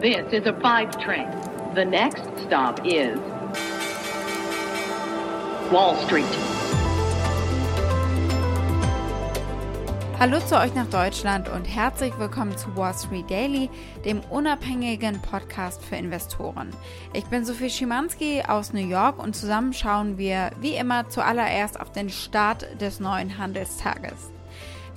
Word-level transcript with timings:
This 0.00 0.32
is 0.32 0.46
a 0.46 0.54
five 0.62 0.98
train. 0.98 1.28
The 1.74 1.84
next 1.84 2.22
stop 2.46 2.80
is 2.86 3.18
Wall 5.70 5.94
Street. 6.06 6.24
Hallo 10.18 10.40
zu 10.40 10.58
euch 10.58 10.74
nach 10.74 10.86
Deutschland 10.86 11.50
und 11.50 11.66
herzlich 11.66 12.18
willkommen 12.18 12.56
zu 12.56 12.74
Wall 12.76 12.94
Street 12.94 13.30
Daily, 13.30 13.68
dem 14.06 14.20
unabhängigen 14.30 15.20
Podcast 15.20 15.84
für 15.84 15.96
Investoren. 15.96 16.70
Ich 17.12 17.26
bin 17.26 17.44
Sophie 17.44 17.68
Schimanski 17.68 18.42
aus 18.48 18.72
New 18.72 18.88
York 18.88 19.22
und 19.22 19.36
zusammen 19.36 19.74
schauen 19.74 20.16
wir 20.16 20.52
wie 20.62 20.76
immer 20.76 21.10
zuallererst 21.10 21.78
auf 21.78 21.92
den 21.92 22.08
Start 22.08 22.80
des 22.80 23.00
neuen 23.00 23.36
Handelstages. 23.36 24.32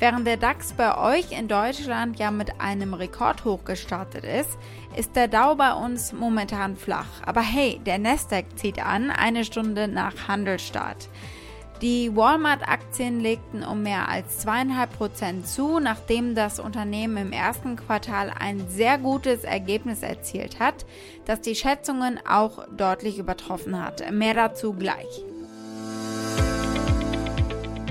Während 0.03 0.27
der 0.27 0.35
DAX 0.35 0.73
bei 0.73 0.97
euch 0.97 1.31
in 1.31 1.47
Deutschland 1.47 2.19
ja 2.19 2.29
mit 2.29 2.59
einem 2.59 2.93
Rekordhoch 2.93 3.63
gestartet 3.63 4.25
ist, 4.25 4.49
ist 4.97 5.15
der 5.15 5.29
Dow 5.29 5.55
bei 5.55 5.71
uns 5.71 6.11
momentan 6.11 6.75
flach. 6.75 7.07
Aber 7.25 7.39
hey, 7.39 7.79
der 7.85 7.99
Nasdaq 7.99 8.43
zieht 8.57 8.85
an, 8.85 9.11
eine 9.11 9.45
Stunde 9.45 9.87
nach 9.87 10.27
Handelsstart. 10.27 11.07
Die 11.81 12.13
Walmart-Aktien 12.13 13.21
legten 13.21 13.63
um 13.63 13.83
mehr 13.83 14.09
als 14.09 14.45
2,5% 14.45 15.45
zu, 15.45 15.79
nachdem 15.79 16.35
das 16.35 16.59
Unternehmen 16.59 17.15
im 17.15 17.31
ersten 17.31 17.77
Quartal 17.77 18.29
ein 18.37 18.67
sehr 18.67 18.97
gutes 18.97 19.45
Ergebnis 19.45 20.03
erzielt 20.03 20.59
hat, 20.59 20.85
das 21.23 21.39
die 21.39 21.55
Schätzungen 21.55 22.19
auch 22.27 22.67
deutlich 22.75 23.19
übertroffen 23.19 23.81
hat. 23.81 24.11
Mehr 24.11 24.33
dazu 24.33 24.73
gleich. 24.73 25.23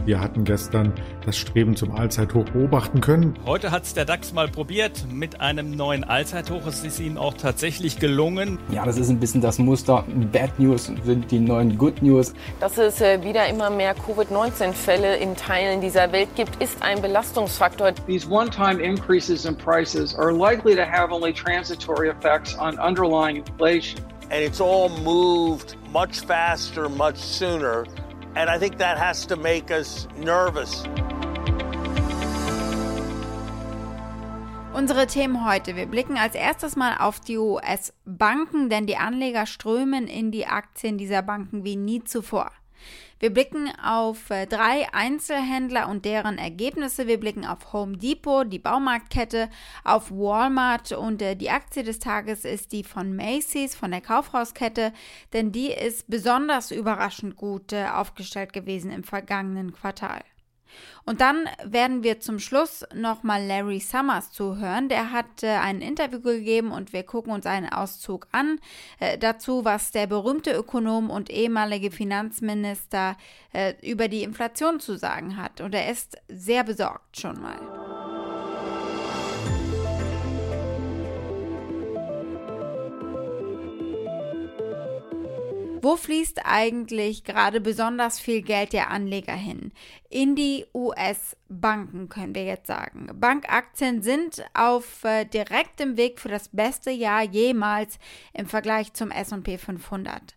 Wir 0.04 0.20
hatten 0.20 0.44
gestern 0.44 0.92
das 1.24 1.36
Streben 1.36 1.76
zum 1.76 1.94
Allzeithoch 1.94 2.44
beobachten 2.46 3.00
können. 3.00 3.38
Heute 3.46 3.70
hat 3.70 3.84
es 3.84 3.94
der 3.94 4.04
DAX 4.04 4.32
mal 4.32 4.48
probiert 4.48 5.06
mit 5.08 5.40
einem 5.40 5.76
neuen 5.76 6.02
Allzeithoch. 6.02 6.66
Es 6.66 6.82
ist 6.82 6.98
ihm 6.98 7.16
auch 7.16 7.34
tatsächlich 7.34 8.00
gelungen. 8.00 8.58
Ja, 8.72 8.84
das 8.84 8.98
ist 8.98 9.10
ein 9.10 9.20
bisschen 9.20 9.40
das 9.40 9.60
Muster. 9.60 10.04
Bad 10.32 10.58
News 10.58 10.90
sind 11.04 11.30
die 11.30 11.38
neuen 11.38 11.78
Good 11.78 12.02
News. 12.02 12.34
Dass 12.58 12.78
es 12.78 13.00
äh, 13.00 13.22
wieder 13.22 13.46
immer 13.48 13.70
mehr 13.70 13.94
Covid-19-Fälle 13.94 15.18
in 15.18 15.36
Teilen 15.36 15.80
dieser 15.80 16.10
Welt 16.10 16.30
gibt, 16.34 16.60
ist 16.60 16.82
ein 16.82 17.00
Belastungsfaktor. 17.00 17.92
These 18.08 18.28
one-time 18.28 18.82
increases 18.82 19.44
in 19.44 19.56
prices 19.56 20.16
are 20.16 20.32
likely 20.32 20.74
to 20.74 20.82
have 20.82 21.12
only 21.12 21.32
transitory 21.32 22.08
effects 22.08 22.58
on 22.58 22.76
underlying 22.80 23.36
inflation. 23.36 24.00
And 24.30 24.42
it's 24.42 24.60
all 24.60 24.88
moved 25.04 25.76
much 25.92 26.20
faster, 26.26 26.88
much 26.88 27.16
sooner 27.16 27.84
And 28.34 28.48
I 28.48 28.58
think 28.58 28.78
that 28.78 28.98
has 28.98 29.26
to 29.26 29.36
make 29.36 29.70
us 29.70 30.08
nervous. 30.16 30.84
Unsere 34.72 35.06
Themen 35.06 35.44
heute. 35.44 35.76
Wir 35.76 35.84
blicken 35.84 36.16
als 36.16 36.34
erstes 36.34 36.74
mal 36.74 36.96
auf 36.96 37.20
die 37.20 37.36
US-Banken, 37.36 38.70
denn 38.70 38.86
die 38.86 38.96
Anleger 38.96 39.44
strömen 39.44 40.06
in 40.08 40.30
die 40.30 40.46
Aktien 40.46 40.96
dieser 40.96 41.20
Banken 41.20 41.62
wie 41.64 41.76
nie 41.76 42.04
zuvor. 42.04 42.50
Wir 43.22 43.32
blicken 43.32 43.70
auf 43.80 44.30
äh, 44.30 44.46
drei 44.46 44.92
Einzelhändler 44.92 45.88
und 45.88 46.04
deren 46.04 46.38
Ergebnisse. 46.38 47.06
Wir 47.06 47.20
blicken 47.20 47.46
auf 47.46 47.72
Home 47.72 47.96
Depot, 47.96 48.52
die 48.52 48.58
Baumarktkette, 48.58 49.48
auf 49.84 50.10
Walmart 50.10 50.90
und 50.90 51.22
äh, 51.22 51.36
die 51.36 51.48
Aktie 51.48 51.84
des 51.84 52.00
Tages 52.00 52.44
ist 52.44 52.72
die 52.72 52.82
von 52.82 53.14
Macy's, 53.14 53.76
von 53.76 53.92
der 53.92 54.00
Kaufhauskette, 54.00 54.92
denn 55.32 55.52
die 55.52 55.70
ist 55.70 56.10
besonders 56.10 56.72
überraschend 56.72 57.36
gut 57.36 57.72
äh, 57.72 57.86
aufgestellt 57.86 58.52
gewesen 58.52 58.90
im 58.90 59.04
vergangenen 59.04 59.72
Quartal. 59.72 60.24
Und 61.04 61.20
dann 61.20 61.48
werden 61.64 62.02
wir 62.02 62.20
zum 62.20 62.38
Schluss 62.38 62.84
nochmal 62.94 63.44
Larry 63.44 63.80
Summers 63.80 64.30
zuhören. 64.30 64.88
Der 64.88 65.10
hat 65.12 65.42
äh, 65.42 65.48
ein 65.48 65.80
Interview 65.80 66.20
gegeben 66.20 66.70
und 66.70 66.92
wir 66.92 67.02
gucken 67.02 67.32
uns 67.32 67.46
einen 67.46 67.68
Auszug 67.68 68.28
an 68.30 68.60
äh, 69.00 69.18
dazu, 69.18 69.64
was 69.64 69.90
der 69.90 70.06
berühmte 70.06 70.52
Ökonom 70.52 71.10
und 71.10 71.30
ehemalige 71.30 71.90
Finanzminister 71.90 73.16
äh, 73.52 73.74
über 73.82 74.08
die 74.08 74.22
Inflation 74.22 74.78
zu 74.78 74.96
sagen 74.96 75.36
hat. 75.36 75.60
Und 75.60 75.74
er 75.74 75.90
ist 75.90 76.18
sehr 76.28 76.62
besorgt 76.62 77.18
schon 77.18 77.40
mal. 77.40 77.81
Wo 85.84 85.96
fließt 85.96 86.42
eigentlich 86.44 87.24
gerade 87.24 87.60
besonders 87.60 88.20
viel 88.20 88.42
Geld 88.42 88.72
der 88.72 88.92
Anleger 88.92 89.34
hin? 89.34 89.72
In 90.10 90.36
die 90.36 90.64
US-Banken 90.72 92.08
können 92.08 92.36
wir 92.36 92.44
jetzt 92.44 92.68
sagen. 92.68 93.08
Bankaktien 93.14 94.00
sind 94.00 94.44
auf 94.54 95.02
äh, 95.02 95.24
direktem 95.24 95.96
Weg 95.96 96.20
für 96.20 96.28
das 96.28 96.50
beste 96.50 96.92
Jahr 96.92 97.24
jemals 97.24 97.98
im 98.32 98.46
Vergleich 98.46 98.92
zum 98.92 99.10
SP 99.10 99.58
500. 99.58 100.36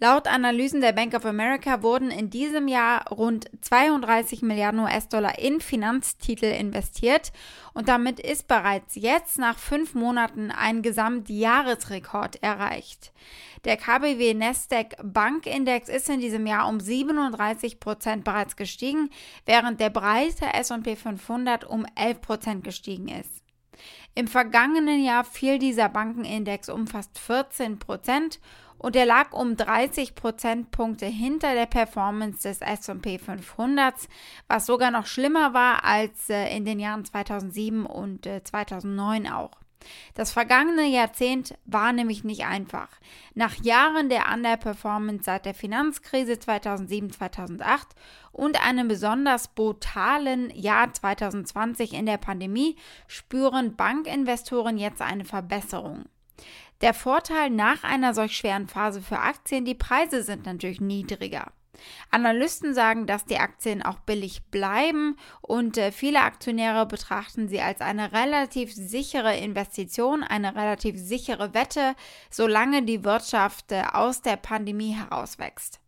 Laut 0.00 0.26
Analysen 0.26 0.80
der 0.80 0.92
Bank 0.92 1.14
of 1.14 1.24
America 1.24 1.82
wurden 1.82 2.10
in 2.10 2.28
diesem 2.28 2.66
Jahr 2.66 3.08
rund 3.12 3.48
32 3.60 4.42
Milliarden 4.42 4.80
US-Dollar 4.80 5.38
in 5.38 5.60
Finanztitel 5.60 6.46
investiert 6.46 7.32
und 7.74 7.88
damit 7.88 8.18
ist 8.18 8.48
bereits 8.48 8.96
jetzt 8.96 9.38
nach 9.38 9.56
fünf 9.56 9.94
Monaten 9.94 10.50
ein 10.50 10.82
Gesamtjahresrekord 10.82 12.42
erreicht. 12.42 13.12
Der 13.64 13.76
KBW 13.76 14.34
Nasdaq 14.34 14.96
Bankindex 15.00 15.88
ist 15.88 16.08
in 16.10 16.18
diesem 16.18 16.48
Jahr 16.48 16.68
um 16.68 16.80
37 16.80 17.78
Prozent 17.78 18.24
bereits 18.24 18.56
gestiegen, 18.56 19.10
während 19.46 19.78
der 19.78 19.90
breite 19.90 20.46
S&P 20.52 20.96
500 20.96 21.64
um 21.64 21.86
11 21.94 22.20
Prozent 22.20 22.64
gestiegen 22.64 23.06
ist. 23.08 23.43
Im 24.14 24.28
vergangenen 24.28 25.02
Jahr 25.02 25.24
fiel 25.24 25.58
dieser 25.58 25.88
Bankenindex 25.88 26.68
um 26.68 26.86
fast 26.86 27.18
14 27.18 27.78
Prozent 27.80 28.38
und 28.78 28.94
er 28.96 29.06
lag 29.06 29.32
um 29.32 29.56
30 29.56 30.14
Prozentpunkte 30.14 31.06
hinter 31.06 31.54
der 31.54 31.66
Performance 31.66 32.46
des 32.46 32.60
S&P 32.60 33.18
500, 33.18 33.94
was 34.46 34.66
sogar 34.66 34.90
noch 34.90 35.06
schlimmer 35.06 35.54
war 35.54 35.84
als 35.84 36.30
äh, 36.30 36.54
in 36.56 36.64
den 36.64 36.78
Jahren 36.78 37.04
2007 37.04 37.86
und 37.86 38.28
2009 38.44 39.24
äh, 39.24 39.30
auch. 39.30 39.63
Das 40.14 40.32
vergangene 40.32 40.86
Jahrzehnt 40.86 41.54
war 41.64 41.92
nämlich 41.92 42.24
nicht 42.24 42.44
einfach. 42.44 42.88
Nach 43.34 43.54
Jahren 43.62 44.08
der 44.08 44.32
Underperformance 44.32 45.24
seit 45.24 45.46
der 45.46 45.54
Finanzkrise 45.54 46.34
2007-2008 46.34 47.86
und 48.32 48.64
einem 48.66 48.88
besonders 48.88 49.48
brutalen 49.48 50.50
Jahr 50.50 50.92
2020 50.92 51.94
in 51.94 52.06
der 52.06 52.18
Pandemie 52.18 52.76
spüren 53.06 53.76
Bankinvestoren 53.76 54.78
jetzt 54.78 55.02
eine 55.02 55.24
Verbesserung. 55.24 56.04
Der 56.80 56.94
Vorteil 56.94 57.50
nach 57.50 57.84
einer 57.84 58.14
solch 58.14 58.36
schweren 58.36 58.66
Phase 58.66 59.00
für 59.00 59.18
Aktien, 59.18 59.64
die 59.64 59.74
Preise 59.74 60.22
sind 60.22 60.44
natürlich 60.46 60.80
niedriger. 60.80 61.52
Analysten 62.10 62.74
sagen, 62.74 63.06
dass 63.06 63.24
die 63.24 63.38
Aktien 63.38 63.82
auch 63.82 63.98
billig 64.00 64.42
bleiben 64.50 65.16
und 65.40 65.78
äh, 65.78 65.92
viele 65.92 66.20
Aktionäre 66.20 66.86
betrachten 66.86 67.48
sie 67.48 67.60
als 67.60 67.80
eine 67.80 68.12
relativ 68.12 68.72
sichere 68.72 69.36
Investition, 69.36 70.22
eine 70.22 70.54
relativ 70.54 70.96
sichere 70.98 71.54
Wette, 71.54 71.94
solange 72.30 72.82
die 72.82 73.04
Wirtschaft 73.04 73.72
äh, 73.72 73.82
aus 73.92 74.22
der 74.22 74.36
Pandemie 74.36 74.92
herauswächst. 74.94 75.80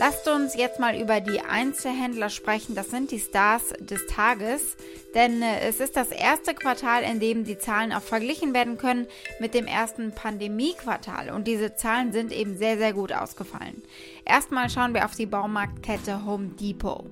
Lasst 0.00 0.28
uns 0.28 0.54
jetzt 0.54 0.78
mal 0.78 0.96
über 0.96 1.20
die 1.20 1.40
Einzelhändler 1.40 2.30
sprechen. 2.30 2.76
Das 2.76 2.90
sind 2.90 3.10
die 3.10 3.18
Stars 3.18 3.74
des 3.80 4.06
Tages. 4.06 4.76
Denn 5.14 5.42
äh, 5.42 5.60
es 5.68 5.80
ist 5.80 5.96
das 5.96 6.12
erste 6.12 6.54
Quartal, 6.54 7.02
in 7.02 7.18
dem 7.18 7.44
die 7.44 7.58
Zahlen 7.58 7.92
auch 7.92 8.02
verglichen 8.02 8.54
werden 8.54 8.78
können 8.78 9.08
mit 9.40 9.54
dem 9.54 9.66
ersten 9.66 10.12
Pandemiequartal. 10.12 11.30
Und 11.30 11.48
diese 11.48 11.74
Zahlen 11.74 12.12
sind 12.12 12.30
eben 12.30 12.56
sehr, 12.56 12.78
sehr 12.78 12.92
gut 12.92 13.12
ausgefallen. 13.12 13.82
Erstmal 14.24 14.70
schauen 14.70 14.94
wir 14.94 15.04
auf 15.04 15.16
die 15.16 15.26
Baumarktkette 15.26 16.24
Home 16.24 16.50
Depot. 16.60 17.04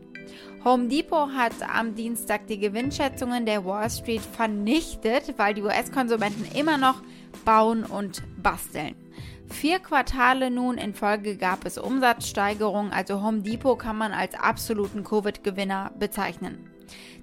Home 0.65 0.87
Depot 0.87 1.31
hat 1.33 1.55
am 1.69 1.97
Dienstag 1.97 2.47
die 2.47 2.59
Gewinnschätzungen 2.59 3.47
der 3.47 3.65
Wall 3.65 3.91
Street 3.91 4.22
vernichtet, 4.22 5.34
weil 5.39 5.55
die 5.55 5.63
US-Konsumenten 5.63 6.45
immer 6.57 6.78
noch 6.78 7.03
bauen 7.45 7.84
und 7.84 8.22
basteln. 8.41 8.95
Vier 9.51 9.78
Quartale 9.78 10.51
nun 10.51 10.77
in 10.77 10.95
Folge 10.95 11.37
gab 11.37 11.65
es 11.65 11.78
Umsatzsteigerungen, 11.78 12.93
also 12.93 13.22
Home 13.22 13.43
Depot 13.43 13.78
kann 13.78 13.97
man 13.97 14.13
als 14.13 14.34
absoluten 14.34 15.04
Covid-Gewinner 15.04 15.93
bezeichnen. 15.98 16.71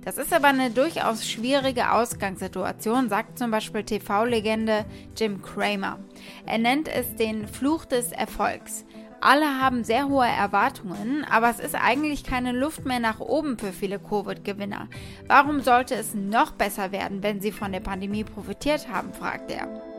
Das 0.04 0.18
ist 0.18 0.34
aber 0.34 0.48
eine 0.48 0.70
durchaus 0.70 1.30
schwierige 1.30 1.92
Ausgangssituation, 1.92 3.08
sagt 3.08 3.38
zum 3.40 3.52
Beispiel 3.52 3.84
TV-Legende 3.84 4.86
Jim 5.16 5.42
Cramer. 5.42 6.00
Er 6.46 6.58
nennt 6.58 6.90
es 6.90 7.16
den 7.16 7.48
Fluch 7.48 7.86
des 7.86 8.12
Erfolgs. 8.12 8.84
Alle 9.22 9.62
haben 9.62 9.86
sehr 9.86 10.10
hohe 10.10 10.28
Erwartungen, 10.28 11.25
aber 11.30 11.50
es 11.50 11.62
ist 11.62 11.75
eigentlich 11.75 12.25
keine 12.25 12.52
Luft 12.52 12.86
mehr 12.86 13.00
nach 13.00 13.22
oben 13.22 13.58
für 13.58 13.72
viele 13.72 13.98
Covid-Gewinner. 13.98 14.90
Warum 15.28 15.62
sollte 15.62 15.96
es 15.96 16.14
noch 16.14 16.52
besser 16.52 16.92
werden, 16.92 17.24
wenn 17.24 17.40
sie 17.40 17.54
von 17.54 17.72
der 17.72 17.80
Pandemie 17.80 18.25
profitiert 18.25 18.90
haben, 18.92 19.14
fragt 19.14 19.50
er. 19.50 19.93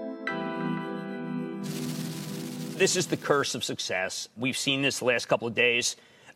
This 2.76 2.96
is 2.96 3.06
the 3.06 3.16
curse 3.16 3.54
of 3.54 3.62
success. 3.62 4.28
We've 4.36 4.56
seen 4.56 4.82
this 4.82 4.98
the 4.98 5.04
last 5.04 5.28
couple 5.28 5.46
of 5.46 5.54
days. 5.54 5.94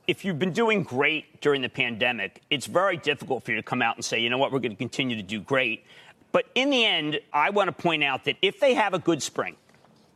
if 0.08 0.24
you've 0.24 0.38
been 0.38 0.52
doing 0.52 0.82
great 0.82 1.40
during 1.42 1.60
the 1.60 1.68
pandemic, 1.68 2.40
it's 2.48 2.64
very 2.64 2.96
difficult 2.96 3.44
for 3.44 3.50
you 3.50 3.58
to 3.58 3.62
come 3.62 3.82
out 3.82 3.96
and 3.96 4.04
say, 4.04 4.18
you 4.18 4.30
know 4.30 4.38
what, 4.38 4.50
we're 4.50 4.58
going 4.58 4.72
to 4.72 4.76
continue 4.76 5.14
to 5.16 5.22
do 5.22 5.38
great. 5.38 5.84
But 6.32 6.46
in 6.54 6.70
the 6.70 6.84
end, 6.84 7.20
I 7.32 7.50
want 7.50 7.68
to 7.68 7.72
point 7.72 8.02
out 8.02 8.24
that 8.24 8.36
if 8.40 8.58
they 8.58 8.74
have 8.74 8.94
a 8.94 8.98
good 8.98 9.22
spring, 9.22 9.56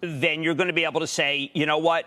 then 0.00 0.42
you're 0.42 0.54
going 0.54 0.69
to 0.69 0.72
be 0.72 0.84
able 0.84 1.00
to 1.00 1.06
say, 1.06 1.50
you 1.52 1.66
know 1.66 1.76
what, 1.78 2.06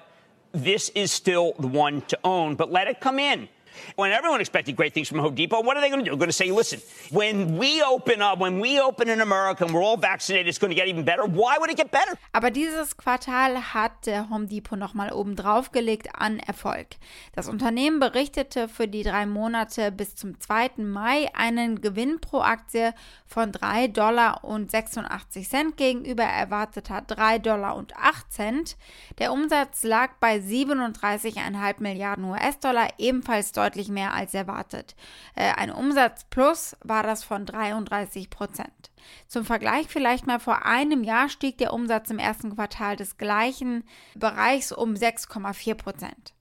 this 0.51 0.89
is 0.89 1.11
still 1.11 1.53
the 1.59 1.67
one 1.67 2.01
to 2.03 2.17
own, 2.23 2.55
but 2.55 2.71
let 2.71 2.87
it 2.87 2.99
come 2.99 3.19
in. 3.19 3.47
When 3.95 4.11
everyone 4.11 4.41
expected 4.41 4.75
great 4.75 4.93
things 4.93 5.07
from 5.07 5.19
Home 5.19 5.35
Depot, 5.35 5.61
what 5.61 5.77
are 5.77 5.81
they 5.81 5.89
going 5.89 6.03
to 6.03 6.09
do? 6.09 6.17
Going 6.17 6.29
to 6.29 6.33
say, 6.33 6.51
listen, 6.51 6.81
when 7.11 7.57
we 7.57 7.83
open 7.83 8.21
up, 8.21 8.39
when 8.39 8.59
we 8.59 8.79
open 8.79 9.09
in 9.09 9.21
America 9.21 9.65
and 9.65 9.73
we're 9.73 9.83
all 9.83 9.97
vaccinated, 9.97 10.47
it's 10.47 10.59
going 10.59 10.71
to 10.71 10.75
get 10.75 10.87
even 10.87 11.03
better. 11.03 11.23
Why 11.25 11.57
would 11.59 11.69
it 11.69 11.77
get 11.77 11.91
better? 11.91 12.17
Aber 12.31 12.51
dieses 12.51 12.97
Quartal 12.97 13.73
hat 13.73 14.05
der 14.05 14.29
Home 14.29 14.47
Depot 14.47 14.77
nochmal 14.77 15.11
oben 15.11 15.35
drauf 15.35 15.71
gelegt 15.71 16.09
an 16.15 16.39
Erfolg. 16.39 16.87
Das 17.33 17.47
Unternehmen 17.47 17.99
berichtete 17.99 18.67
für 18.67 18.87
die 18.87 19.03
drei 19.03 19.25
Monate 19.25 19.91
bis 19.91 20.15
zum 20.15 20.39
2. 20.39 20.71
Mai 20.77 21.29
einen 21.33 21.81
Gewinn 21.81 22.19
pro 22.19 22.39
Aktie 22.39 22.93
von 23.25 23.51
3 23.51 23.89
Dollar 23.89 24.43
und 24.43 24.71
86 24.71 25.49
Cent 25.49 25.77
gegenüber 25.77 26.23
erwarteter 26.23 27.01
3 27.01 27.39
Dollar 27.39 27.75
und 27.75 27.95
8 27.95 28.31
Cent. 28.31 28.77
Der 29.19 29.31
Umsatz 29.31 29.83
lag 29.83 30.11
bei 30.19 30.37
37,5 30.37 31.75
Milliarden 31.79 32.25
US-Dollar, 32.25 32.87
ebenfalls 32.97 33.51
deutlich 33.51 33.64
deutlich 33.65 33.89
mehr 33.89 34.13
als 34.13 34.33
erwartet. 34.33 34.95
Äh, 35.35 35.51
ein 35.55 35.71
Umsatzplus 35.71 36.77
war 36.83 37.03
das 37.03 37.23
von 37.23 37.45
33 37.45 38.29
Prozent. 38.29 38.91
Zum 39.27 39.45
Vergleich 39.45 39.87
vielleicht 39.87 40.27
mal 40.27 40.39
vor 40.39 40.65
einem 40.65 41.03
Jahr 41.03 41.29
stieg 41.29 41.57
der 41.57 41.73
Umsatz 41.73 42.09
im 42.09 42.19
ersten 42.19 42.55
Quartal 42.55 42.95
des 42.95 43.17
gleichen 43.17 43.83
Bereichs 44.15 44.71
um 44.71 44.93
6,4 44.93 45.75
Prozent. 45.75 46.33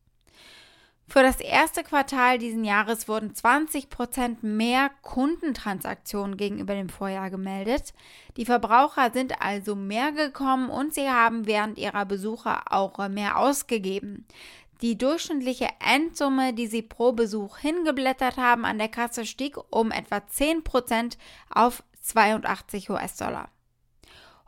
Für 1.06 1.22
das 1.22 1.38
erste 1.38 1.82
Quartal 1.84 2.38
diesen 2.38 2.64
Jahres 2.64 3.08
wurden 3.08 3.34
20 3.34 3.90
Prozent 3.90 4.42
mehr 4.42 4.90
Kundentransaktionen 5.02 6.36
gegenüber 6.38 6.74
dem 6.74 6.88
Vorjahr 6.88 7.30
gemeldet. 7.30 7.92
Die 8.38 8.46
Verbraucher 8.46 9.12
sind 9.12 9.40
also 9.40 9.76
mehr 9.76 10.12
gekommen 10.12 10.70
und 10.70 10.94
sie 10.94 11.08
haben 11.08 11.46
während 11.46 11.76
ihrer 11.78 12.06
Besucher 12.06 12.72
auch 12.72 13.06
mehr 13.08 13.38
ausgegeben. 13.38 14.26
Die 14.82 14.98
durchschnittliche 14.98 15.68
Endsumme, 15.80 16.52
die 16.52 16.66
sie 16.66 16.82
pro 16.82 17.12
Besuch 17.12 17.58
hingeblättert 17.58 18.36
haben 18.36 18.64
an 18.64 18.78
der 18.78 18.88
Kasse, 18.88 19.24
stieg 19.24 19.56
um 19.70 19.90
etwa 19.90 20.16
10% 20.16 21.16
auf 21.50 21.82
82 22.02 22.90
US-Dollar. 22.90 23.48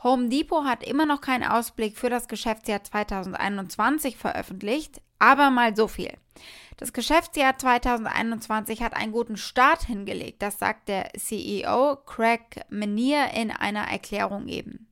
Home 0.03 0.29
Depot 0.29 0.65
hat 0.65 0.85
immer 0.85 1.07
noch 1.07 1.21
keinen 1.21 1.45
Ausblick 1.45 1.97
für 1.97 2.11
das 2.11 2.29
Geschäftsjahr 2.29 2.85
2021 2.85 4.17
veröffentlicht, 4.17 5.01
aber 5.19 5.51
mal 5.51 5.75
so 5.75 5.89
viel. 5.89 6.13
Das 6.77 6.93
Geschäftsjahr 6.93 7.57
2021 7.57 8.83
hat 8.83 8.95
einen 8.95 9.13
guten 9.13 9.39
Start 9.39 9.85
hingelegt, 9.85 10.43
das 10.43 10.59
sagt 10.59 10.89
der 10.89 11.11
CEO 11.17 11.97
Craig 12.05 12.65
Menier 12.69 13.31
in 13.35 13.51
einer 13.51 13.89
Erklärung 13.89 14.49
eben. 14.49 14.86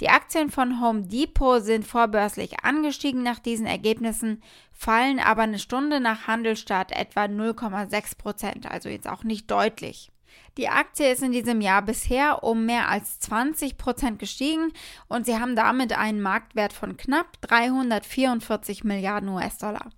Die 0.00 0.08
Aktien 0.08 0.50
von 0.50 0.80
Home 0.80 1.02
Depot 1.02 1.62
sind 1.62 1.86
vorbörslich 1.86 2.64
angestiegen 2.64 3.22
nach 3.22 3.38
diesen 3.38 3.66
Ergebnissen, 3.66 4.42
fallen 4.72 5.20
aber 5.20 5.42
eine 5.42 5.60
Stunde 5.60 6.00
nach 6.00 6.26
Handelsstart 6.26 6.90
etwa 6.90 7.24
0,6 7.24 8.18
Prozent, 8.18 8.70
also 8.70 8.88
jetzt 8.88 9.08
auch 9.08 9.22
nicht 9.22 9.50
deutlich. 9.50 10.10
Die 10.56 10.68
Aktie 10.68 11.12
ist 11.12 11.22
in 11.22 11.30
diesem 11.32 11.60
Jahr 11.60 11.82
bisher 11.82 12.42
um 12.42 12.66
mehr 12.66 12.88
als 12.88 13.20
20 13.20 13.76
Prozent 13.76 14.18
gestiegen 14.18 14.72
und 15.08 15.26
sie 15.26 15.38
haben 15.38 15.54
damit 15.54 15.96
einen 15.96 16.20
Marktwert 16.20 16.72
von 16.72 16.96
knapp 16.96 17.40
344 17.42 18.82
Milliarden 18.82 19.28
US-Dollar. 19.28 19.90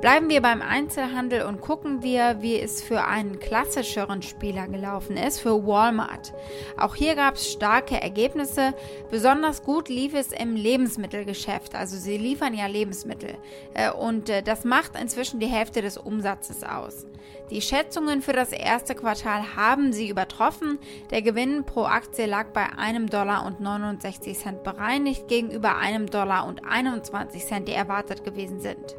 Bleiben 0.00 0.28
wir 0.28 0.42
beim 0.42 0.62
Einzelhandel 0.62 1.42
und 1.42 1.60
gucken 1.60 2.02
wir, 2.02 2.36
wie 2.40 2.58
es 2.60 2.82
für 2.82 3.04
einen 3.04 3.38
klassischeren 3.40 4.22
Spieler 4.22 4.68
gelaufen 4.68 5.16
ist, 5.16 5.40
für 5.40 5.66
Walmart. 5.66 6.34
Auch 6.76 6.94
hier 6.94 7.14
gab 7.14 7.36
es 7.36 7.50
starke 7.50 8.00
Ergebnisse. 8.00 8.74
Besonders 9.10 9.62
gut 9.62 9.88
lief 9.88 10.14
es 10.14 10.32
im 10.32 10.54
Lebensmittelgeschäft. 10.54 11.74
Also 11.74 11.96
sie 11.96 12.18
liefern 12.18 12.54
ja 12.54 12.66
Lebensmittel. 12.66 13.36
Äh, 13.74 13.90
und 13.90 14.28
äh, 14.28 14.42
das 14.42 14.64
macht 14.64 15.00
inzwischen 15.00 15.40
die 15.40 15.46
Hälfte 15.46 15.82
des 15.82 15.96
Umsatzes 15.96 16.62
aus. 16.62 17.06
Die 17.50 17.62
Schätzungen 17.62 18.22
für 18.22 18.32
das 18.32 18.52
erste 18.52 18.94
Quartal 18.94 19.56
haben 19.56 19.92
sie 19.92 20.08
übertroffen. 20.08 20.78
Der 21.10 21.22
Gewinn 21.22 21.64
pro 21.64 21.84
Aktie 21.84 22.26
lag 22.26 22.48
bei 22.48 22.66
einem 22.76 23.08
Dollar 23.08 23.46
und 23.46 23.60
69 23.60 24.36
Cent 24.36 24.64
bereinigt 24.64 25.28
gegenüber 25.28 25.76
einem 25.76 26.10
Dollar 26.10 26.46
und 26.46 26.64
21 26.64 27.46
Cent, 27.46 27.68
die 27.68 27.72
erwartet 27.72 28.24
gewesen 28.24 28.60
sind. 28.60 28.96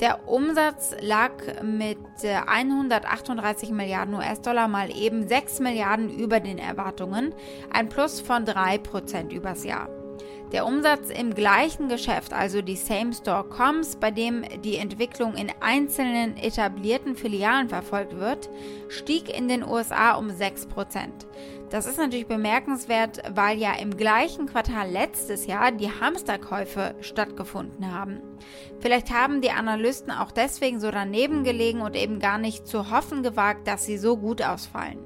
Der 0.00 0.28
Umsatz 0.28 0.94
lag 1.00 1.32
mit 1.60 1.98
138 2.22 3.70
Milliarden 3.70 4.14
US-Dollar 4.14 4.68
mal 4.68 4.96
eben 4.96 5.26
6 5.26 5.58
Milliarden 5.58 6.08
über 6.08 6.38
den 6.38 6.58
Erwartungen, 6.58 7.34
ein 7.70 7.88
Plus 7.88 8.20
von 8.20 8.44
3% 8.44 9.32
übers 9.32 9.64
Jahr. 9.64 9.88
Der 10.52 10.66
Umsatz 10.66 11.10
im 11.10 11.34
gleichen 11.34 11.88
Geschäft, 11.88 12.32
also 12.32 12.62
die 12.62 12.76
Same 12.76 13.12
Store 13.12 13.44
Coms, 13.44 13.96
bei 13.96 14.12
dem 14.12 14.44
die 14.64 14.76
Entwicklung 14.76 15.34
in 15.34 15.50
einzelnen 15.60 16.36
etablierten 16.36 17.16
Filialen 17.16 17.68
verfolgt 17.68 18.16
wird, 18.16 18.48
stieg 18.88 19.36
in 19.36 19.48
den 19.48 19.64
USA 19.64 20.14
um 20.14 20.28
6%. 20.28 20.66
Das 21.70 21.84
ist 21.84 21.98
natürlich 21.98 22.26
bemerkenswert, 22.26 23.20
weil 23.34 23.58
ja 23.58 23.74
im 23.74 23.96
gleichen 23.96 24.46
Quartal 24.46 24.90
letztes 24.90 25.46
Jahr 25.46 25.70
die 25.70 25.90
Hamsterkäufe 25.90 26.94
stattgefunden 27.02 27.92
haben. 27.92 28.22
Vielleicht 28.80 29.12
haben 29.12 29.42
die 29.42 29.50
Analysten 29.50 30.10
auch 30.10 30.30
deswegen 30.30 30.80
so 30.80 30.90
daneben 30.90 31.44
gelegen 31.44 31.82
und 31.82 31.94
eben 31.94 32.20
gar 32.20 32.38
nicht 32.38 32.66
zu 32.66 32.90
hoffen 32.90 33.22
gewagt, 33.22 33.68
dass 33.68 33.84
sie 33.84 33.98
so 33.98 34.16
gut 34.16 34.40
ausfallen. 34.40 34.98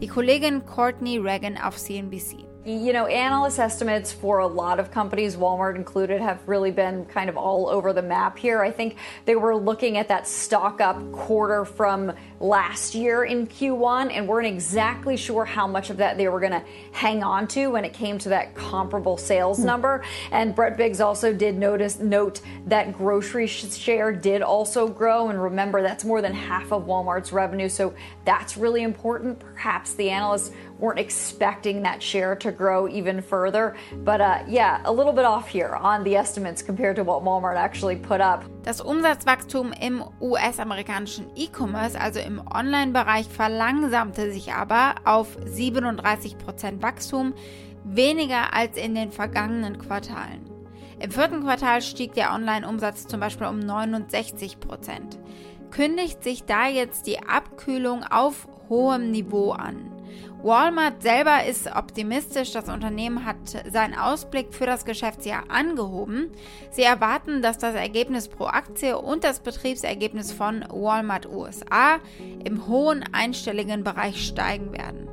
Die 0.00 0.08
Kollegin 0.08 0.64
Courtney 0.64 1.18
Reagan 1.18 1.58
auf 1.58 1.76
CNBC. 1.76 2.46
You 2.64 2.92
know, 2.92 3.06
analyst 3.06 3.58
estimates 3.58 4.12
for 4.12 4.40
a 4.40 4.46
lot 4.46 4.78
of 4.78 4.90
companies, 4.90 5.34
Walmart 5.34 5.76
included, 5.76 6.20
have 6.20 6.38
really 6.46 6.70
been 6.70 7.06
kind 7.06 7.30
of 7.30 7.36
all 7.36 7.68
over 7.68 7.94
the 7.94 8.02
map 8.02 8.38
here. 8.38 8.62
I 8.62 8.70
think 8.70 8.96
they 9.24 9.34
were 9.34 9.56
looking 9.56 9.96
at 9.96 10.08
that 10.08 10.26
stock 10.26 10.80
up 10.82 11.00
quarter 11.10 11.64
from 11.64 12.12
last 12.40 12.94
year 12.94 13.24
in 13.24 13.46
Q1 13.46 14.10
and 14.10 14.26
weren't 14.26 14.46
exactly 14.46 15.16
sure 15.16 15.44
how 15.44 15.66
much 15.66 15.90
of 15.90 15.98
that 15.98 16.16
they 16.16 16.26
were 16.26 16.40
going 16.40 16.52
to 16.52 16.64
hang 16.92 17.22
on 17.22 17.46
to 17.48 17.68
when 17.68 17.84
it 17.84 17.92
came 17.92 18.18
to 18.18 18.30
that 18.30 18.54
comparable 18.54 19.18
sales 19.18 19.58
hmm. 19.58 19.66
number. 19.66 20.02
And 20.32 20.54
Brett 20.54 20.78
Biggs 20.78 21.00
also 21.00 21.34
did 21.34 21.56
notice 21.56 21.98
note 21.98 22.40
that 22.66 22.94
grocery 22.94 23.46
share 23.46 24.12
did 24.12 24.40
also 24.40 24.88
grow. 24.88 25.28
And 25.28 25.40
remember, 25.40 25.82
that's 25.82 26.04
more 26.04 26.22
than 26.22 26.32
half 26.32 26.72
of 26.72 26.86
Walmart's 26.86 27.30
revenue. 27.30 27.68
So 27.68 27.94
that's 28.24 28.56
really 28.56 28.82
important. 28.82 29.38
Perhaps 29.38 29.94
the 29.94 30.08
analysts 30.08 30.50
weren't 30.78 30.98
expecting 30.98 31.82
that 31.82 32.02
share 32.02 32.34
to 32.36 32.50
grow 32.50 32.88
even 32.88 33.20
further. 33.20 33.76
But 34.02 34.20
uh, 34.20 34.44
yeah, 34.48 34.80
a 34.86 34.92
little 34.92 35.12
bit 35.12 35.26
off 35.26 35.48
here 35.48 35.74
on 35.74 36.02
the 36.04 36.16
estimates 36.16 36.62
compared 36.62 36.96
to 36.96 37.04
what 37.04 37.22
Walmart 37.22 37.56
actually 37.56 37.96
put 37.96 38.22
up. 38.22 38.44
Das 38.62 38.82
Umsatzwachstum 38.82 39.72
im 39.72 40.04
US-amerikanischen 40.20 41.26
E-Commerce, 41.34 41.98
also 41.98 42.20
im 42.20 42.42
Online-Bereich, 42.46 43.26
verlangsamte 43.26 44.30
sich 44.32 44.52
aber 44.52 44.96
auf 45.04 45.38
37% 45.38 46.82
Wachstum, 46.82 47.32
weniger 47.84 48.52
als 48.52 48.76
in 48.76 48.94
den 48.94 49.12
vergangenen 49.12 49.78
Quartalen. 49.78 50.50
Im 50.98 51.10
vierten 51.10 51.40
Quartal 51.42 51.80
stieg 51.80 52.12
der 52.12 52.34
Online-Umsatz 52.34 53.06
zum 53.06 53.20
Beispiel 53.20 53.46
um 53.46 53.60
69% 53.60 54.56
Kündigt 55.70 56.22
sich 56.24 56.44
da 56.44 56.68
jetzt 56.68 57.06
die 57.06 57.20
Abkühlung 57.20 58.02
auf 58.02 58.48
hohem 58.68 59.10
Niveau 59.12 59.52
an? 59.52 59.90
Walmart 60.42 61.02
selber 61.02 61.44
ist 61.44 61.66
optimistisch. 61.66 62.52
Das 62.52 62.68
Unternehmen 62.68 63.26
hat 63.26 63.36
seinen 63.70 63.94
Ausblick 63.94 64.54
für 64.54 64.64
das 64.64 64.86
Geschäftsjahr 64.86 65.44
angehoben. 65.48 66.30
Sie 66.70 66.82
erwarten, 66.82 67.42
dass 67.42 67.58
das 67.58 67.74
Ergebnis 67.74 68.28
pro 68.28 68.46
Aktie 68.46 68.96
und 68.96 69.22
das 69.22 69.40
Betriebsergebnis 69.40 70.32
von 70.32 70.64
Walmart 70.70 71.26
USA 71.26 71.98
im 72.42 72.66
hohen 72.66 73.04
einstelligen 73.12 73.84
Bereich 73.84 74.26
steigen 74.26 74.72
werden. 74.72 75.08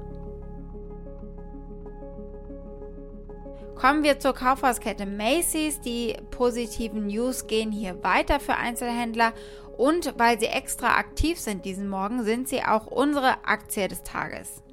Kommen 3.76 4.04
wir 4.04 4.20
zur 4.20 4.34
Kaufhauskette 4.34 5.06
Macy's. 5.06 5.82
Die 5.82 6.16
positiven 6.32 7.08
News 7.08 7.48
gehen 7.48 7.72
hier 7.72 8.02
weiter 8.02 8.40
für 8.40 8.56
Einzelhändler 8.56 9.34
und 9.78 10.18
weil 10.18 10.40
sie 10.40 10.48
extra 10.48 10.96
aktiv 10.96 11.40
sind 11.40 11.66
diesen 11.66 11.88
Morgen, 11.88 12.24
sind 12.24 12.48
sie 12.48 12.64
auch 12.64 12.88
unsere 12.88 13.46
Aktie 13.46 13.88
des 13.88 14.02
Tages. 14.02 14.64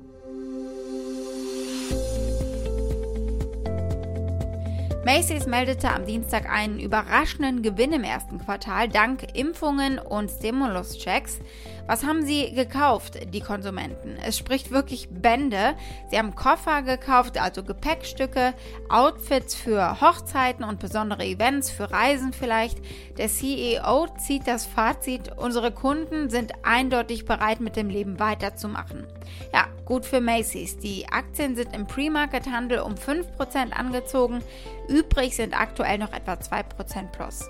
Macy's 5.04 5.46
meldete 5.46 5.90
am 5.90 6.06
Dienstag 6.06 6.48
einen 6.50 6.80
überraschenden 6.80 7.60
Gewinn 7.60 7.92
im 7.92 8.04
ersten 8.04 8.38
Quartal 8.38 8.88
dank 8.88 9.36
Impfungen 9.36 9.98
und 9.98 10.30
Stimulus-Checks. 10.30 11.40
Was 11.86 12.04
haben 12.04 12.24
sie 12.24 12.54
gekauft, 12.54 13.18
die 13.34 13.42
Konsumenten? 13.42 14.16
Es 14.24 14.38
spricht 14.38 14.70
wirklich 14.70 15.10
Bände. 15.10 15.74
Sie 16.10 16.18
haben 16.18 16.34
Koffer 16.34 16.80
gekauft, 16.80 17.36
also 17.36 17.62
Gepäckstücke, 17.62 18.54
Outfits 18.88 19.54
für 19.54 20.00
Hochzeiten 20.00 20.64
und 20.64 20.80
besondere 20.80 21.26
Events, 21.26 21.70
für 21.70 21.90
Reisen 21.90 22.32
vielleicht. 22.32 22.78
Der 23.18 23.28
CEO 23.28 24.06
zieht 24.16 24.46
das 24.46 24.64
Fazit, 24.64 25.32
unsere 25.36 25.70
Kunden 25.70 26.30
sind 26.30 26.52
eindeutig 26.62 27.26
bereit, 27.26 27.60
mit 27.60 27.76
dem 27.76 27.90
Leben 27.90 28.18
weiterzumachen. 28.18 29.06
Ja, 29.52 29.66
gut 29.84 30.04
für 30.04 30.20
Macy's. 30.20 30.76
Die 30.78 31.06
Aktien 31.08 31.56
sind 31.56 31.74
im 31.74 31.86
Pre-Market-Handel 31.86 32.80
um 32.80 32.94
5% 32.94 33.72
angezogen. 33.72 34.42
Übrig 34.88 35.36
sind 35.36 35.58
aktuell 35.58 35.98
noch 35.98 36.12
etwa 36.12 36.34
2% 36.34 37.10
plus. 37.12 37.48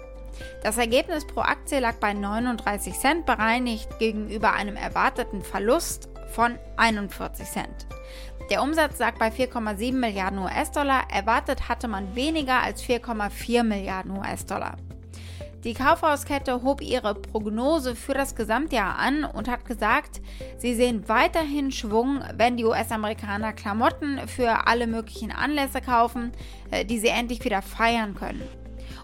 Das 0.62 0.78
Ergebnis 0.78 1.26
pro 1.26 1.40
Aktie 1.40 1.78
lag 1.78 1.94
bei 1.96 2.12
39 2.12 2.94
Cent 2.94 3.26
bereinigt 3.26 3.98
gegenüber 3.98 4.52
einem 4.52 4.76
erwarteten 4.76 5.42
Verlust 5.42 6.08
von 6.32 6.58
41 6.76 7.46
Cent. 7.46 7.86
Der 8.50 8.62
Umsatz 8.62 8.98
lag 8.98 9.16
bei 9.18 9.28
4,7 9.28 9.94
Milliarden 9.94 10.38
US-Dollar, 10.40 11.04
erwartet 11.10 11.68
hatte 11.68 11.88
man 11.88 12.14
weniger 12.14 12.62
als 12.62 12.82
4,4 12.82 13.62
Milliarden 13.62 14.18
US-Dollar. 14.18 14.76
Die 15.64 15.72
Kaufhauskette 15.72 16.62
hob 16.62 16.82
ihre 16.82 17.14
Prognose 17.14 17.96
für 17.96 18.12
das 18.12 18.34
Gesamtjahr 18.34 18.98
an 18.98 19.24
und 19.24 19.48
hat 19.48 19.64
gesagt, 19.64 20.20
sie 20.58 20.74
sehen 20.74 21.08
weiterhin 21.08 21.72
Schwung, 21.72 22.20
wenn 22.36 22.58
die 22.58 22.66
US-Amerikaner 22.66 23.54
Klamotten 23.54 24.20
für 24.28 24.66
alle 24.66 24.86
möglichen 24.86 25.32
Anlässe 25.32 25.80
kaufen, 25.80 26.32
äh, 26.70 26.84
die 26.84 26.98
sie 26.98 27.08
endlich 27.08 27.42
wieder 27.46 27.62
feiern 27.62 28.14
können. 28.14 28.46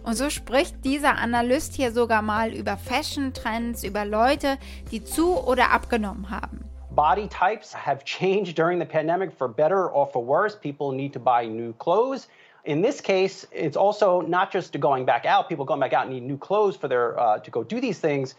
Und 0.02 0.16
so 0.16 0.28
spricht 0.28 0.84
dieser 0.84 1.16
Analyst 1.16 1.76
hier 1.76 1.92
sogar 1.92 2.20
mal 2.20 2.52
über 2.52 2.76
Fashion-Trends, 2.76 3.82
über 3.82 4.04
Leute, 4.04 4.58
die 4.90 5.02
zu 5.02 5.38
oder 5.38 5.70
abgenommen 5.70 6.28
haben. 6.28 6.60
Body 6.90 7.28
types 7.28 7.74
have 7.74 8.04
changed 8.04 8.58
during 8.58 8.78
the 8.78 8.84
pandemic 8.84 9.32
for 9.32 9.48
better 9.48 9.90
or 9.94 10.06
for 10.06 10.26
worse. 10.26 10.58
People 10.58 10.94
need 10.94 11.14
to 11.14 11.20
buy 11.20 11.46
new 11.46 11.72
clothes. 11.74 12.28
In 12.64 12.82
this 12.82 13.00
case, 13.00 13.46
it's 13.52 13.76
also 13.76 14.20
not 14.20 14.52
just 14.52 14.78
going 14.78 15.04
back 15.04 15.24
out. 15.24 15.48
People 15.48 15.64
going 15.64 15.80
back 15.80 15.92
out 15.92 16.08
need 16.08 16.22
new 16.22 16.36
clothes 16.36 16.76
for 16.76 16.88
their 16.88 17.18
uh, 17.18 17.38
to 17.38 17.50
go 17.50 17.64
do 17.64 17.80
these 17.80 17.98
things. 17.98 18.34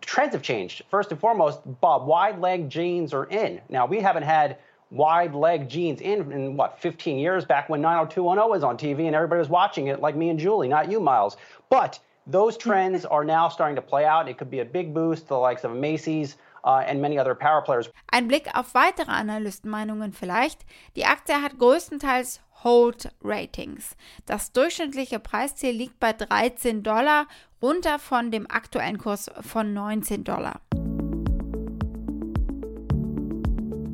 Trends 0.00 0.34
have 0.34 0.42
changed. 0.42 0.82
First 0.90 1.10
and 1.10 1.20
foremost, 1.20 1.60
Bob, 1.80 2.06
wide 2.06 2.40
leg 2.40 2.68
jeans 2.68 3.12
are 3.12 3.24
in. 3.24 3.60
Now 3.68 3.86
we 3.86 4.00
haven't 4.00 4.24
had 4.24 4.58
wide 4.90 5.34
leg 5.34 5.68
jeans 5.68 6.00
in 6.00 6.32
in 6.32 6.56
what 6.56 6.80
15 6.80 7.18
years 7.18 7.44
back 7.44 7.68
when 7.68 7.80
90210 7.80 8.50
was 8.50 8.62
on 8.62 8.78
TV 8.78 9.06
and 9.06 9.14
everybody 9.14 9.38
was 9.38 9.48
watching 9.48 9.88
it 9.88 10.00
like 10.00 10.16
me 10.16 10.30
and 10.30 10.38
Julie, 10.38 10.68
not 10.68 10.90
you, 10.90 11.00
Miles. 11.00 11.36
But 11.68 11.98
those 12.26 12.56
trends 12.56 13.04
are 13.04 13.24
now 13.24 13.48
starting 13.48 13.76
to 13.76 13.82
play 13.82 14.04
out. 14.04 14.28
It 14.28 14.38
could 14.38 14.50
be 14.50 14.60
a 14.60 14.64
big 14.64 14.94
boost 14.94 15.22
to 15.22 15.28
the 15.28 15.38
likes 15.38 15.64
of 15.64 15.74
Macy's. 15.74 16.36
Uh, 16.64 16.84
and 16.86 17.00
many 17.00 17.16
other 17.16 17.36
power 17.36 17.62
players. 17.62 17.88
Ein 18.12 18.26
Blick 18.26 18.48
auf 18.52 18.74
weitere 18.74 19.10
Analystenmeinungen 19.10 20.12
vielleicht. 20.12 20.66
Die 20.96 21.06
Aktie 21.06 21.40
hat 21.40 21.56
größtenteils 21.56 22.40
Hold 22.64 23.10
Ratings. 23.22 23.96
Das 24.26 24.52
durchschnittliche 24.52 25.18
Preisziel 25.18 25.70
liegt 25.70 26.00
bei 26.00 26.12
13 26.12 26.82
Dollar, 26.82 27.26
runter 27.62 27.98
von 27.98 28.30
dem 28.30 28.50
aktuellen 28.50 28.98
Kurs 28.98 29.30
von 29.42 29.72
19 29.72 30.24
Dollar. 30.24 30.60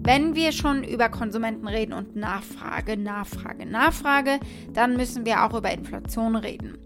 Wenn 0.07 0.35
wir 0.35 0.53
schon 0.53 0.85
über 0.85 1.09
Konsumenten 1.09 1.67
reden 1.67 1.95
und 1.95 2.15
Nachfrage, 2.15 2.99
Nachfrage, 2.99 3.65
Nachfrage, 3.65 4.39
dann 4.75 4.97
müssen 4.97 5.25
wir 5.25 5.45
auch 5.45 5.55
über 5.55 5.73
Inflation 5.73 6.37
reden. 6.37 6.77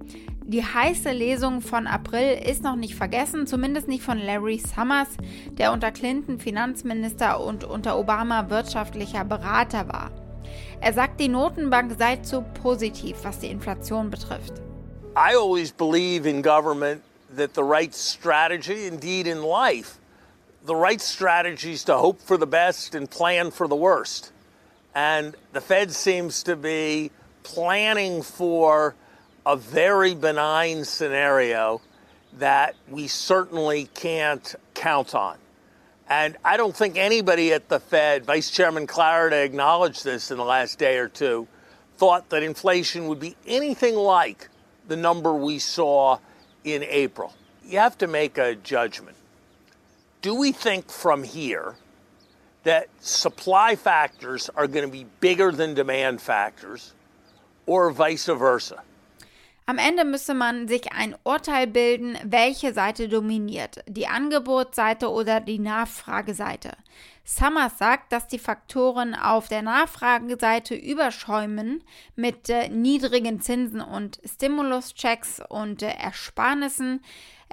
Die 0.45 0.65
heiße 0.65 1.11
Lesung 1.11 1.61
von 1.61 1.87
April 1.87 2.39
ist 2.39 2.63
noch 2.63 2.77
nicht 2.77 2.95
vergessen, 2.95 3.47
zumindest 3.47 3.89
nicht 3.89 4.05
von 4.05 4.19
Larry 4.19 4.59
Summers, 4.59 5.09
der 5.51 5.73
unter 5.73 5.91
Clinton 5.91 6.39
Finanzminister 6.39 7.45
und 7.45 7.65
unter 7.65 7.99
Obama 7.99 8.49
wirtschaftlicher 8.49 9.25
Berater 9.25 9.89
war. 9.89 10.28
Er 10.81 10.93
sagt, 10.93 11.19
die 11.19 11.29
Notenbank 11.29 11.97
sei 11.99 12.17
zu 12.23 12.43
positiv, 12.63 13.25
was 13.25 13.41
die 13.41 13.51
Inflation 13.51 14.11
betrifft. 14.11 14.61
I 15.17 15.35
always 15.35 15.73
believe 15.73 16.27
in 16.27 16.43
government 16.43 17.03
that 17.35 17.55
the 17.55 17.65
right 17.65 17.95
strategy, 17.95 18.87
indeed 18.87 19.27
in 19.27 19.43
life, 19.43 19.99
the 20.65 20.77
right 20.77 21.01
strategies 21.01 21.85
to 21.85 21.97
hope 21.97 22.21
for 22.21 22.37
the 22.37 22.47
best 22.47 22.95
and 22.95 23.11
plan 23.11 23.51
for 23.51 23.67
the 23.67 23.77
worst. 23.77 24.33
And 24.95 25.35
the 25.53 25.61
Fed 25.61 25.93
seems 25.93 26.43
to 26.45 26.57
be 26.57 27.11
planning 27.43 28.23
for 28.23 28.95
a 29.47 29.57
very 29.57 30.15
benign 30.15 30.85
scenario 30.85 31.81
that 32.35 32.75
we 32.89 33.07
certainly 33.07 33.89
can't 33.95 34.55
count 34.75 35.15
on. 35.15 35.39
And 36.09 36.37
I 36.45 36.57
don't 36.57 36.75
think 36.75 36.97
anybody 36.97 37.53
at 37.53 37.69
the 37.69 37.81
Fed, 37.81 38.25
Vice 38.25 38.51
Chairman 38.51 38.87
Clarida 38.87 39.45
acknowledged 39.45 40.05
this 40.05 40.31
in 40.31 40.39
the 40.39 40.45
last 40.45 40.79
day 40.79 40.97
or 40.97 41.09
two, 41.09 41.47
thought 41.99 42.31
that 42.31 42.43
inflation 42.43 43.09
would 43.09 43.21
be 43.21 43.37
anything 43.47 43.95
like 43.95 44.49
the 44.87 44.97
number 44.97 45.35
we 45.35 45.59
saw 45.59 46.19
in 46.65 46.83
April. 46.83 47.35
You 47.65 47.79
have 47.79 47.99
to 47.99 48.07
make 48.07 48.39
a 48.39 48.55
judgment 48.55 49.19
do 50.23 50.35
we 50.35 50.53
think 50.53 50.91
from 50.91 51.23
here 51.23 51.77
that 52.65 52.89
supply 53.01 53.77
factors 53.77 54.51
are 54.55 54.67
going 54.67 54.85
to 54.85 54.93
be 54.93 55.07
bigger 55.21 55.53
than 55.53 55.75
demand 55.75 56.21
factors 56.21 56.93
or 57.67 57.91
vice 57.91 58.27
versa? 58.27 58.83
Am 59.69 59.77
Ende 59.77 60.07
müsse 60.07 60.33
man 60.33 60.67
sich 60.67 60.93
ein 60.95 61.15
Urteil 61.25 61.67
bilden, 61.67 62.17
welche 62.25 62.73
Seite 62.73 63.07
dominiert, 63.07 63.85
die 63.87 64.07
Angebotsseite 64.07 65.11
oder 65.11 65.41
die 65.41 65.59
Nachfrageseite. 65.59 66.71
Summers 67.23 67.77
sagt, 67.77 68.11
dass 68.11 68.27
die 68.27 68.39
Faktoren 68.39 69.15
auf 69.15 69.49
der 69.49 69.61
Nachfrageseite 69.61 70.75
überschäumen 70.75 71.85
mit 72.17 72.49
äh, 72.49 72.71
niedrigen 72.71 73.43
Zinsen 73.43 73.83
und 73.83 74.19
Stimuluschecks 74.25 75.43
und 75.51 75.83
äh, 75.83 75.91
Ersparnissen. 75.91 77.05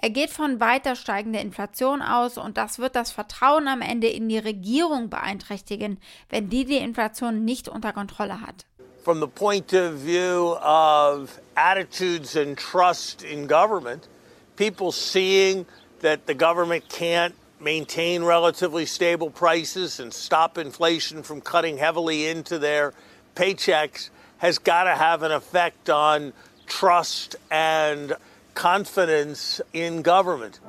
Er 0.01 0.09
geht 0.09 0.29
von 0.29 0.61
weiter 0.61 0.95
steigender 0.95 1.41
Inflation 1.41 2.01
aus 2.01 2.37
und 2.37 2.55
das 2.55 2.79
wird 2.79 2.95
das 2.95 3.11
Vertrauen 3.11 3.67
am 3.67 3.81
Ende 3.81 4.07
in 4.07 4.29
die 4.29 4.37
Regierung 4.37 5.09
beeinträchtigen, 5.09 5.99
wenn 6.29 6.47
die 6.47 6.63
die 6.63 6.77
Inflation 6.77 7.43
nicht 7.43 7.67
unter 7.67 7.91
Kontrolle 7.91 8.39
hat. 8.39 8.65
From 9.03 9.19
the 9.19 9.27
point 9.27 9.73
of 9.73 10.01
view 10.03 10.55
of 10.63 11.41
attitudes 11.55 12.35
and 12.35 12.57
trust 12.57 13.23
in 13.23 13.47
government, 13.47 14.07
people 14.55 14.91
seeing 14.91 15.65
that 15.99 16.25
the 16.25 16.33
government 16.33 16.87
can't 16.89 17.35
maintain 17.59 18.23
relatively 18.23 18.85
stable 18.85 19.29
prices 19.29 19.99
and 19.99 20.13
stop 20.13 20.57
inflation 20.57 21.23
from 21.23 21.41
cutting 21.41 21.77
heavily 21.77 22.27
into 22.27 22.59
their 22.59 22.93
paychecks 23.35 24.09
has 24.37 24.59
got 24.59 24.83
to 24.83 24.95
have 24.95 25.23
an 25.23 25.31
effect 25.31 25.89
on 25.89 26.33
trust 26.67 27.35
and 27.49 28.13
confidence 28.53 29.61
in 29.73 30.01
government. 30.01 30.59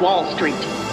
Wall 0.00 0.30
Street. 0.34 0.91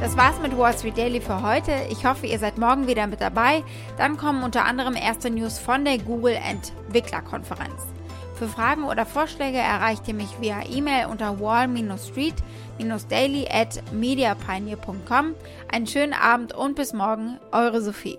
Das 0.00 0.16
war's 0.16 0.40
mit 0.40 0.56
Wall 0.56 0.72
Street 0.72 0.96
Daily 0.96 1.20
für 1.20 1.42
heute. 1.42 1.72
Ich 1.90 2.06
hoffe, 2.06 2.26
ihr 2.26 2.38
seid 2.38 2.56
morgen 2.56 2.86
wieder 2.86 3.06
mit 3.06 3.20
dabei. 3.20 3.62
Dann 3.98 4.16
kommen 4.16 4.42
unter 4.42 4.64
anderem 4.64 4.96
erste 4.96 5.28
News 5.28 5.58
von 5.58 5.84
der 5.84 5.98
Google 5.98 6.38
Entwicklerkonferenz. 6.42 7.82
Für 8.34 8.48
Fragen 8.48 8.84
oder 8.84 9.04
Vorschläge 9.04 9.58
erreicht 9.58 10.08
ihr 10.08 10.14
mich 10.14 10.40
via 10.40 10.62
E-Mail 10.66 11.08
unter 11.10 11.38
wall-street-daily 11.38 13.48
at 13.50 13.82
mediapioneer.com. 13.92 15.34
Einen 15.70 15.86
schönen 15.86 16.14
Abend 16.14 16.54
und 16.54 16.76
bis 16.76 16.94
morgen, 16.94 17.38
eure 17.52 17.82
Sophie. 17.82 18.18